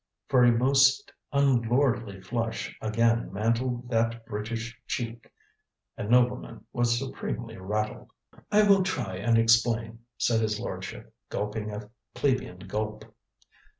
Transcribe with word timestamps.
For 0.29 0.43
a 0.43 0.51
most 0.51 1.11
unlordly 1.31 2.21
flush 2.25 2.75
again 2.81 3.31
mantled 3.31 3.87
that 3.91 4.25
British 4.25 4.75
cheek. 4.87 5.31
A 5.95 6.01
nobleman 6.03 6.65
was 6.73 6.97
supremely 6.97 7.57
rattled. 7.57 8.09
"I 8.51 8.63
will 8.67 8.81
try 8.81 9.17
and 9.17 9.37
explain," 9.37 9.99
said 10.17 10.41
his 10.41 10.59
lordship, 10.59 11.13
gulping 11.29 11.71
a 11.71 11.87
plebeian 12.15 12.57
gulp. 12.65 13.13